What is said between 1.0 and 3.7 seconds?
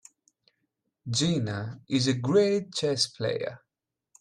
Gina is a great chess player.